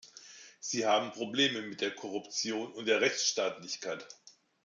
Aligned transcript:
Sie 0.59 0.87
haben 0.87 1.11
Probleme 1.11 1.61
mit 1.61 1.79
der 1.81 1.91
Korruption 1.93 2.73
und 2.73 2.87
der 2.87 3.01
Rechtsstaatlichkeit. 3.01 4.07